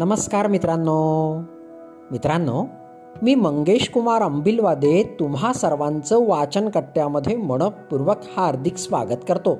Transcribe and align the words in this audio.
नमस्कार 0.00 0.46
मित्रांनो. 0.46 1.34
मित्रांनो 2.10 2.66
मी 3.22 3.34
मंगेश 3.34 3.90
कुमार 3.90 4.22
अंबिलवादे 4.22 5.16
तुम्हा 5.20 5.52
सर्वांचं 5.52 6.28
वाचन 6.28 6.68
कट्ट्यामध्ये 6.68 7.36
मनपूर्वक 7.36 8.16
हार्दिक 8.36 8.76
स्वागत 8.76 9.24
करतो. 9.28 9.58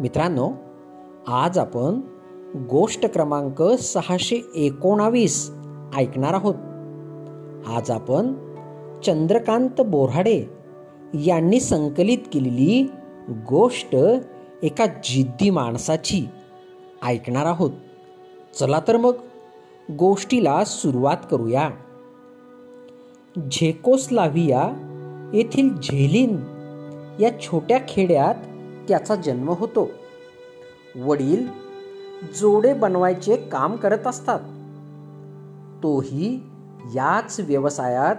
मित्रांनो 0.00 0.50
आज 1.28 1.58
आपण 1.58 2.00
गोष्ट 2.70 3.06
क्रमांक 3.06 3.62
सहाशे 3.62 4.50
एकोणावीस 4.54 5.50
ऐकणार 5.96 6.34
आहोत. 6.34 6.54
आज 7.76 7.90
आपण 7.90 8.32
चंद्रकांत 9.04 9.80
बोराडे 9.80 10.42
यांनी 11.14 11.60
संकलित 11.60 12.28
केलेली 12.32 12.90
गोष्ट 13.28 13.96
एका 14.62 14.86
जिद्दी 14.86 15.50
माणसाची 15.50 16.28
ऐकणार 17.04 17.46
आहोत. 17.46 17.70
चला 18.58 18.80
तर 18.88 18.96
मग 18.96 19.14
गोष्टीला 19.98 20.64
सुरुवात 20.64 21.16
करूया. 21.30 21.70
झेकोस्लाव्हिया 23.50 24.70
येथील 25.34 25.74
झेलिन 25.74 26.36
या 27.20 27.40
छोट्या 27.40 27.78
खेड्यात 27.88 28.34
त्याचा 28.88 29.14
जन्म 29.14 29.50
होतो. 29.50 29.90
वडील 30.96 31.46
जोडे 32.40 32.74
बनवायचे 32.74 33.36
काम 33.36 33.76
करत 33.76 34.06
असतात. 34.06 34.40
तोही 35.82 36.42
याच 36.94 37.40
व्यवसायात 37.40 38.16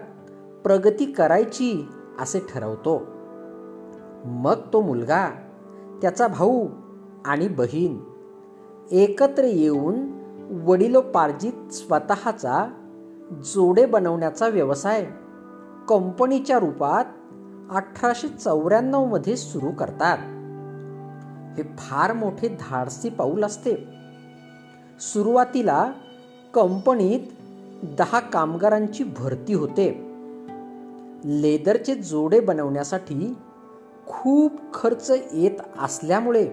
प्रगती 0.63 1.05
करायची 1.05 1.87
असे 2.19 2.39
ठरवतो. 2.39 3.01
मग 4.25 4.55
तो 4.73 4.81
मुलगा 4.81 5.29
त्याचा 6.01 6.27
भाऊ 6.27 6.67
आणि 7.25 7.47
बहीण 7.47 7.97
एकत्र 8.91 9.43
येऊन 9.43 10.18
वडिलोपार्जित 10.51 11.73
स्वतःचा 11.73 12.71
जोडे 13.31 13.85
बनवण्याचा 13.85 14.47
व्यवसाय 14.47 15.05
कंपनीच्या 15.87 16.59
रूपात 16.59 17.05
अठराशे 17.71 18.27
चौऱ्याण्णवमध्ये 18.27 19.37
सुरू 19.37 19.71
करतात. 19.71 20.17
हे 21.57 21.63
फार 21.77 22.13
मोठे 22.13 22.57
धाडसी 22.59 23.09
पाऊल 23.09 23.43
असते. 23.43 23.75
सुरुवातीला 24.99 25.91
कंपनीत 26.53 27.19
दहा 27.83 28.19
कामगारांची 28.19 29.03
भरती 29.03 29.53
होते. 29.53 29.89
लेदरचे 31.25 31.95
जोडे 31.95 32.39
बनवण्यासाठी 32.39 33.37
खूप 34.07 34.51
खर्च 34.73 35.11
येत 35.33 35.59
असल्यामुळे 35.79 36.47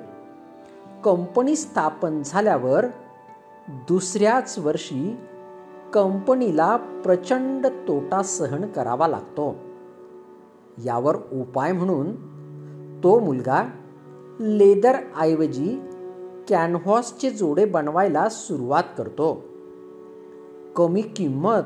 कंपनी 1.05 1.57
स्थापन 1.57 2.23
झाल्यावर 2.25 2.87
दुसऱ्याच 3.69 4.59
वर्षी 4.59 5.17
कंपनीला 5.93 6.77
प्रचंड 6.77 7.67
तोटा 7.67 8.23
सहन 8.23 8.67
करावा 8.67 9.09
लागतो. 9.09 9.55
यावर 10.85 11.17
उपाय 11.33 11.73
म्हणून 11.73 12.13
तो 13.05 13.21
मुलगा 13.21 13.63
लेदर 14.41 14.97
ऐवजी 15.21 15.81
कॅनव्हासचे 16.49 17.31
जोडे 17.31 17.65
बनवायला 17.65 18.29
सुरुवात 18.29 18.83
करतो. 18.99 19.45
कमी 20.77 21.03
किंमत 21.03 21.63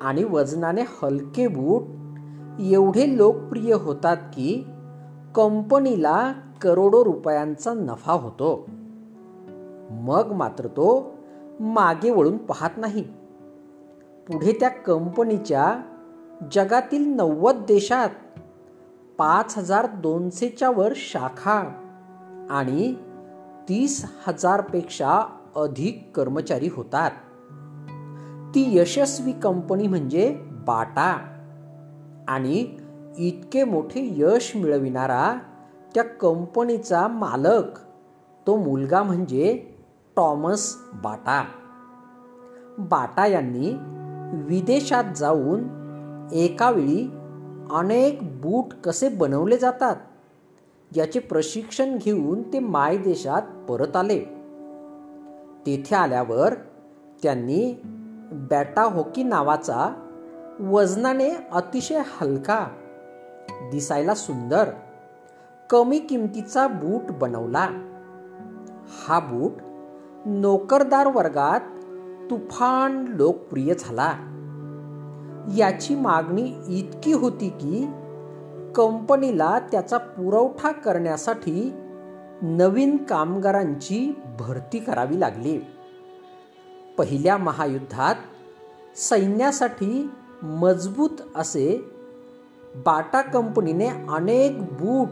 आणि 0.00 0.24
वजनाने 0.24 0.82
हलके 0.82 1.48
बूट 1.48 1.82
एवढे 2.60 3.16
लोकप्रिय 3.16 3.74
होतात 3.74 4.16
की 4.16 4.66
कंपनीला 5.34 6.32
करोडो 6.62 7.04
रुपयांचा 7.04 7.72
नफा 7.74 8.12
होतो. 8.12 8.66
मग 9.90 10.32
मात्र 10.32 10.66
तो 10.66 11.14
मागे 11.60 12.10
वळून 12.10 12.36
पाहत 12.36 12.70
नाही. 12.76 13.02
पुढे 14.28 14.52
त्या 14.60 14.68
कंपनीच्या 14.68 15.80
जगातील 16.52 17.08
नव्वद 17.08 17.56
देशात 17.56 18.08
पाच 19.18 19.58
हजार 19.58 19.86
दोनशेच्या 19.86 20.70
वर 20.70 20.92
शाखा 20.96 21.62
आणि 22.50 22.94
तीस 23.68 24.04
हजारपेक्षा 24.26 25.20
अधिक 25.56 26.12
कर्मचारी 26.14 26.68
होतात. 26.72 27.10
ती 28.54 28.78
यशस्वी 28.78 29.32
कंपनी 29.32 29.86
म्हणजे 29.86 30.40
बाटा. 30.50 31.18
आणि 32.28 32.76
इतके 33.18 33.64
मोठे 33.64 34.12
यश 34.16 34.52
मिळविणारा 34.56 35.34
त्या 35.94 36.04
कंपनीचा 36.04 37.08
मालक 37.08 37.78
तो 38.46 38.56
मुलगा 38.56 39.02
म्हणजे 39.02 39.73
टॉमस 40.16 40.76
बाटा. 40.94 41.44
बाटा 42.78 43.26
यांनी 43.26 43.72
विदेशात 44.46 45.04
जाऊन 45.16 45.62
एकावेळी 46.32 47.10
अनेक 47.70 48.40
बूट 48.40 48.74
कसे 48.84 49.08
बनवले 49.08 49.56
जातात 49.56 49.96
याचे 50.96 51.18
प्रशिक्षण 51.20 51.96
घेऊन 51.96 52.42
ते 52.52 52.58
मायदेशात 52.58 53.42
परत 53.68 53.96
आले. 53.96 54.18
तेथे 55.66 55.94
आल्यावर 55.94 56.54
त्यांनी 57.22 57.80
बॅटा 58.32 58.82
हॉकी 58.82 59.22
नावाचा 59.22 59.94
वजनाने 60.60 61.30
अतिशय 61.52 62.02
हलका 62.06 62.66
दिसायला 63.70 64.14
सुंदर 64.14 64.70
कमी 65.70 65.98
किमतीचा 65.98 66.66
बूट 66.66 67.10
बनवला. 67.10 67.68
हा 69.08 69.18
बूट 69.20 69.52
नोकरदार 70.26 71.06
वर्गात 71.06 71.60
तुफान 72.30 73.04
लोकप्रिय 73.08 73.74
झाला. 73.78 74.12
याची 75.56 75.94
मागणी 75.94 76.52
इतकी 76.68 77.12
होती 77.12 77.48
की 77.48 77.86
कंपनीला 78.76 79.58
त्याचा 79.58 79.98
पुरवठा 79.98 80.70
करण्यासाठी 80.70 81.72
नवीन 82.42 82.96
कामगारांची 82.96 84.18
भरती 84.38 84.78
करावी 84.78 85.20
लागली. 85.20 85.60
पहिल्या 86.98 87.36
महायुद्धात 87.36 88.14
सैन्यासाठी 88.96 90.10
मजबूत 90.42 91.22
असे 91.36 91.84
बाटा 92.76 93.20
कंपनीने 93.20 93.88
अनेक 93.88 94.62
बूट 94.62 95.08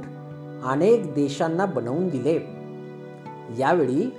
अनेक 0.64 1.14
देशांना 1.14 1.66
बनवून 1.66 2.08
दिले. 2.08 2.38
यावेळी 3.58 4.10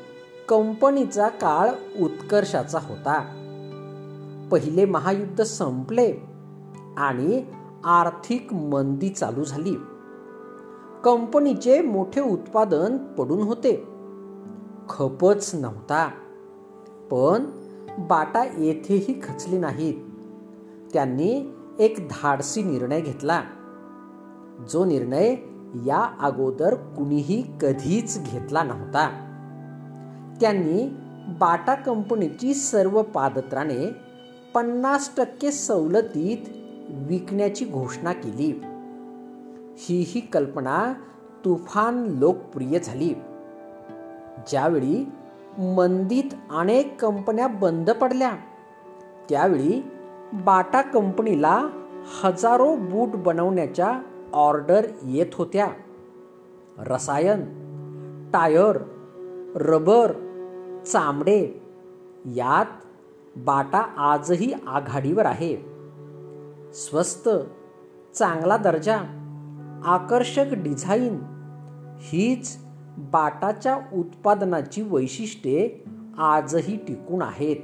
कंपनीचा 0.50 1.28
काळ 1.28 1.70
उत्कर्षाचा 2.02 2.80
होता. 2.81 3.40
पहिले 4.52 4.86
महायुद्ध 4.86 5.44
संपले 5.44 6.14
आणि 6.98 7.46
आर्थिक 7.84 8.54
मंदी 8.54 9.09
चालू 9.09 9.44
झाली. 9.44 9.76
कंपनीचे 11.04 11.81
मोठे 11.81 12.22
उत्पादन 12.22 12.98
पडून 12.98 13.42
होते. 13.42 13.88
खपच 14.90 15.56
नव्हता. 15.56 16.12
पण 17.12 17.46
बाटा 18.00 18.44
येथेही 18.44 19.22
खचली 19.24 19.58
नाहीत. 19.58 19.96
त्यांनी 20.94 21.56
एक 21.80 22.08
धाडसी 22.12 22.64
निर्णय 22.64 23.02
घेतला. 23.02 23.42
जो 24.70 24.86
निर्णय 24.86 25.36
या 25.86 26.18
अगोदर 26.20 26.75
कुणीही 26.75 27.42
कधीच 27.62 28.31
घेतला 28.31 28.64
नव्हता. 28.64 29.30
त्यांनी 30.42 30.98
बाटा 31.40 31.76
कंपनीची 31.76 32.54
सर्व 32.54 33.02
पादत्राणे 33.02 33.96
पन्नास 34.54 35.12
टक्के 35.18 35.52
सवलतीत 35.52 36.50
विकण्याची 36.90 37.66
घोषणा 37.66 38.14
केली. 38.14 38.62
ही 39.78 40.04
ही 40.08 40.22
कल्पना 40.22 40.94
तुफान 41.46 42.04
लोकप्रिय 42.04 42.80
झाली. 42.80 43.13
ज्यावेळी 44.48 45.06
मंदीत 45.57 46.36
अनेक 46.52 47.02
कंपन्या 47.02 47.48
बंद 47.48 47.90
पडल्या 47.92 48.31
त्यावेळी 49.30 49.84
बाटा 50.34 50.81
कंपनीला 50.81 51.68
हजारो 52.24 52.75
बूट 52.75 53.10
बनवण्याच्या 53.10 54.02
ऑर्डर 54.34 54.86
येत 55.04 55.34
होत्या. 55.34 55.68
रसायन 56.78 57.42
टायर 58.34 58.78
रबर 59.56 60.23
चामडे. 60.91 61.62
यात 62.25 62.65
बाटा 63.35 63.80
आजही 63.97 64.53
आघाडीवर 64.68 65.25
आहे. 65.25 65.56
स्वस्त 66.74 67.30
चांगला 68.15 68.57
दर्जा 68.57 68.97
आकर्षक 69.85 70.45
डिझाईन 70.51 71.19
हीच 72.00 72.57
बाटाच्या 72.97 73.80
उत्पादनाची 73.94 74.81
वैशिष्ट्ये 74.81 75.83
आजही 76.18 76.77
टिकून 76.77 77.21
आहेत. 77.21 77.57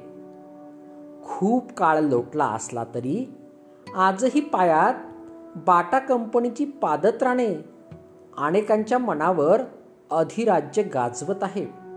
खूप 1.24 1.72
काळ 1.72 2.00
लोटला 2.00 2.46
असला 2.46 2.84
तरी 2.84 3.34
आजही 3.96 4.42
पायात 4.42 4.94
बाटा 5.56 6.00
कंपनीची 6.00 6.66
पादत्राणे 6.66 7.56
अनेकांच्या 8.38 8.98
मनावर 8.98 9.62
अधिराज्य 10.12 10.84
गाजवत 10.84 11.44
आहे. 11.44 11.89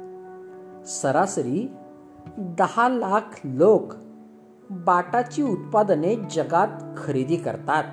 सरासरी 0.86 1.72
दहा 2.38 2.88
लाख 2.88 3.40
लोक 3.44 3.92
बाटाची 4.70 5.42
उत्पादने 5.42 6.16
जगात 6.16 6.96
खरेदी 6.96 7.36
करतात. 7.36 7.84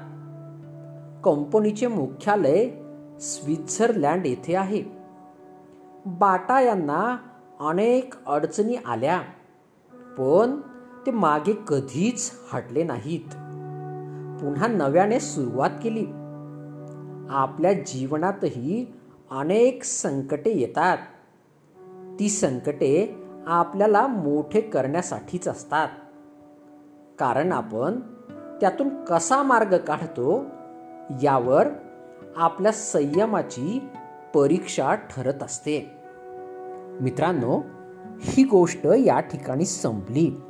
कंपनीचे 1.23 1.87
मुख्यालय 1.87 2.69
स्वित्झर्लंड 3.19 4.25
येथे 4.25 4.55
आहे. 4.55 4.83
बाटा 6.05 6.61
यांना 6.61 7.17
अनेक 7.59 8.13
अडचणी 8.27 8.75
आल्या 8.85 9.21
पण 9.93 10.61
ते 11.05 11.11
मागे 11.11 11.53
कधीच 11.67 12.31
हटले 12.53 12.83
नाहीत. 12.83 13.29
पुन्हा 14.41 14.67
नव्याने 14.67 15.19
सुरुवात 15.19 15.69
केली. 15.83 16.05
आपल्या 17.29 17.73
जीवनातही 17.73 18.93
अनेक 19.31 19.83
संकटे 19.83 20.59
येतात. 20.59 20.97
ती 22.19 22.29
संकटे 22.29 23.23
आपल्याला 23.47 24.07
मोठे 24.07 24.61
करण्यासाठीच 24.61 25.47
असतात. 25.47 25.87
कारण 27.19 27.51
आपण 27.51 27.99
त्यातून 28.61 28.89
कसा 29.03 29.43
मार्ग 29.43 29.77
काढतो 29.77 30.45
यावर 31.23 31.67
आपल्या 32.35 32.71
संयमाची 32.71 33.89
परीक्षा 34.35 34.95
ठरत 34.95 35.43
असते. 35.43 35.91
मित्रांनो 37.01 37.61
ही 38.19 38.43
गोष्ट 38.43 38.85
या 38.85 39.19
ठिकाणी 39.19 39.65
संपली. 39.65 40.41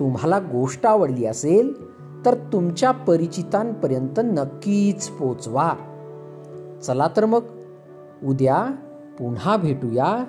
तुम्हाला 0.00 0.38
गोष्ट 0.38 0.86
आवडली 0.86 1.26
असेल 1.26 1.90
तर 2.26 2.34
तुमच्या 2.52 2.90
परिचितांपर्यंत 2.90 4.20
नक्कीच 4.24 5.08
पोचवा. 5.08 5.72
चला 6.82 7.08
तर 7.16 7.24
मग 7.24 7.44
उद्या 8.24 8.66
पुन्हा 9.18 9.56
भेटूया. 9.56 10.24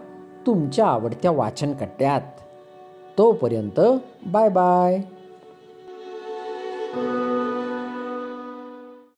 तुमच्या 0.48 0.88
आवडत्या 0.88 1.32
वाचन 1.32 1.74
कट्ट्यात 1.74 2.22
तोपर्यंत 3.18 3.80
बाय 4.26 4.50
बाय. 4.50 5.02